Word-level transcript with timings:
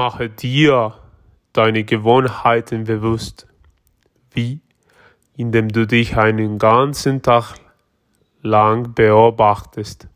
Mache 0.00 0.30
dir 0.30 0.94
deine 1.52 1.84
Gewohnheiten 1.84 2.84
bewusst. 2.84 3.46
Wie? 4.32 4.62
Indem 5.36 5.68
du 5.68 5.86
dich 5.86 6.16
einen 6.16 6.58
ganzen 6.58 7.20
Tag 7.20 7.56
lang 8.40 8.94
beobachtest. 8.94 10.08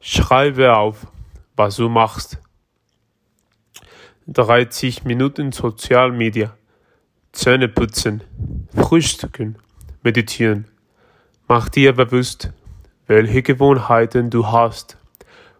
Schreibe 0.00 0.74
auf, 0.74 1.06
was 1.54 1.76
du 1.76 1.90
machst. 1.90 2.38
30 4.28 5.04
Minuten 5.04 5.52
Sozialmedia. 5.52 6.56
Zähne 7.30 7.68
putzen, 7.68 8.22
frühstücken, 8.74 9.58
meditieren. 10.02 10.66
Mach 11.46 11.68
dir 11.68 11.92
bewusst, 11.92 12.54
welche 13.06 13.42
Gewohnheiten 13.42 14.30
du 14.30 14.46
hast 14.46 14.96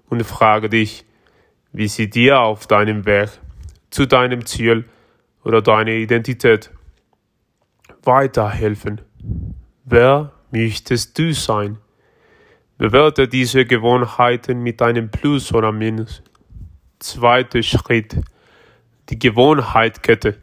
und 0.09 0.25
frage 0.25 0.71
dich, 0.71 1.05
wie 1.75 1.89
sie 1.89 2.09
dir 2.09 2.41
auf 2.41 2.67
deinem 2.67 3.05
Weg 3.05 3.31
zu 3.91 4.07
deinem 4.07 4.47
Ziel 4.47 4.85
oder 5.45 5.61
deiner 5.61 5.91
Identität 5.91 6.71
weiterhelfen. 8.03 9.01
Wer 9.85 10.33
möchtest 10.51 11.19
du 11.19 11.35
sein? 11.35 11.79
Bewerte 12.79 13.29
diese 13.29 13.67
Gewohnheiten 13.67 14.63
mit 14.63 14.81
einem 14.83 15.11
Plus 15.11 15.53
oder 15.53 15.73
Minus. 15.73 16.23
Zweiter 17.01 17.63
Schritt. 17.63 18.17
Die 19.11 19.19
Gewohnheitkette. 19.19 20.39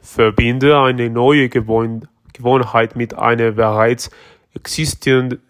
Verbinde 0.00 0.80
eine 0.80 1.10
neue 1.10 1.48
Gewohn 1.48 2.08
Gewohnheit 2.32 2.96
mit 2.96 3.14
einer 3.14 3.52
bereits 3.52 4.10
existierenden 4.54 5.40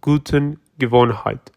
guten 0.00 0.60
Gewohnheit. 0.78 1.52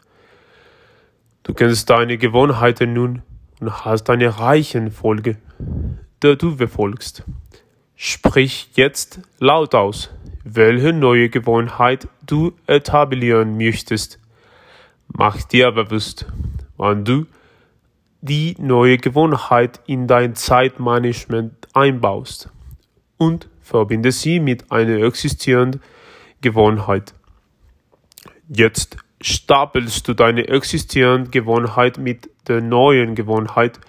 Du 1.48 1.54
kennst 1.54 1.88
deine 1.88 2.18
Gewohnheiten 2.18 2.92
nun 2.92 3.22
und 3.58 3.86
hast 3.86 4.10
eine 4.10 4.38
Reichenfolge, 4.38 5.38
der 6.20 6.36
du 6.36 6.56
befolgst. 6.56 7.24
Sprich 7.96 8.68
jetzt 8.74 9.20
laut 9.38 9.74
aus, 9.74 10.10
welche 10.44 10.92
neue 10.92 11.30
Gewohnheit 11.30 12.06
du 12.26 12.52
etablieren 12.66 13.56
möchtest. 13.56 14.20
Mach 15.08 15.42
dir 15.42 15.72
bewusst, 15.72 16.26
wann 16.76 17.06
du 17.06 17.24
die 18.20 18.54
neue 18.58 18.98
Gewohnheit 18.98 19.80
in 19.86 20.06
dein 20.06 20.34
Zeitmanagement 20.34 21.66
einbaust 21.72 22.50
und 23.16 23.48
verbinde 23.62 24.12
sie 24.12 24.38
mit 24.38 24.70
einer 24.70 24.98
existierenden 24.98 25.80
Gewohnheit. 26.42 27.14
Jetzt 28.50 28.98
stapelst 29.20 30.06
du 30.08 30.14
deine 30.14 30.48
existierende 30.48 31.30
Gewohnheit 31.30 31.98
mit 31.98 32.30
der 32.46 32.60
neuen 32.60 33.14
Gewohnheit 33.14 33.80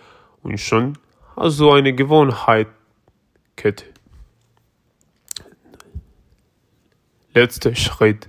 und 0.42 0.60
schon 0.60 0.98
hast 1.36 1.60
du 1.60 1.72
eine 1.72 1.94
Gewohnheitkette. 1.94 3.86
Letzter 7.34 7.76
Schritt. 7.76 8.28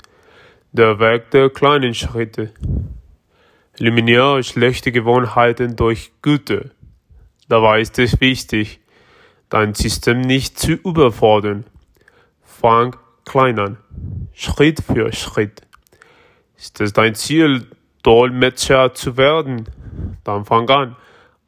Der 0.73 1.01
Weg 1.01 1.31
der 1.31 1.51
kleinen 1.51 1.95
Schritte. 1.95 2.53
Eliminiere 3.79 4.43
schlechte 4.45 4.93
Gewohnheiten 4.93 5.75
durch 5.75 6.13
gute. 6.23 6.71
Dabei 7.49 7.81
ist 7.81 7.99
es 7.99 8.21
wichtig, 8.21 8.81
dein 9.49 9.75
System 9.75 10.21
nicht 10.21 10.59
zu 10.59 10.73
überfordern. 10.73 11.65
Fang 12.45 12.95
klein 13.25 13.59
an, 13.59 13.79
Schritt 14.33 14.83
für 14.83 15.13
Schritt. 15.13 15.63
Ist 16.61 16.81
es 16.83 16.93
dein 16.93 17.15
Ziel, 17.15 17.67
Dolmetscher 18.03 18.93
zu 18.93 19.17
werden? 19.17 19.65
Dann 20.25 20.45
fang 20.45 20.69
an, 20.69 20.95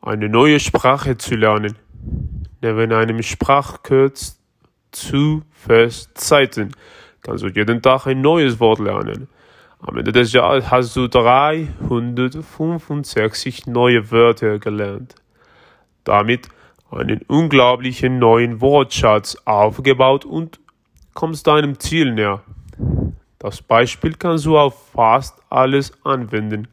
eine 0.01 0.31
neue 0.31 0.59
Sprache 0.59 1.19
zu 1.19 1.35
lernen. 1.35 1.77
Neben 2.63 2.95
einem 2.95 3.23
Sprachkurs 3.23 4.41
zu 4.91 5.43
Festzeiten 5.51 6.75
kannst 7.21 7.45
du 7.45 7.49
jeden 7.49 7.83
Tag 7.83 8.07
ein 8.07 8.23
neues 8.23 8.59
Wort 8.59 8.79
lernen. 8.79 9.29
Am 9.81 9.99
Ende 9.99 10.13
des 10.13 10.33
Jahres 10.33 10.71
hast 10.71 10.97
du 10.97 11.09
365 11.09 13.67
neue 13.67 14.11
Wörter 14.11 14.59
gelernt. 14.59 15.15
Damit 16.05 16.49
einen 16.91 17.21
unglaublichen 17.29 18.19
neuen 18.19 18.63
Wortschatz 18.63 19.37
aufgebaut 19.45 20.25
und 20.25 20.59
kommst 21.13 21.47
deinem 21.47 21.79
Ziel 21.79 22.15
näher. 22.15 22.41
Das 23.43 23.61
Beispiel 23.61 24.15
kannst 24.15 24.47
du 24.47 24.57
auf 24.57 24.91
fast 24.93 25.43
alles 25.51 25.93
anwenden. 26.05 26.69